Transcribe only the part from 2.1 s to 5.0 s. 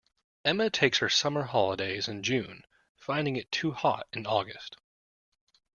June, finding it too hot in August